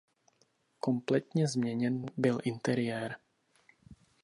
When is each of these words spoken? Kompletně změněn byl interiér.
Kompletně 0.79 1.47
změněn 1.47 2.05
byl 2.17 2.39
interiér. 2.43 3.17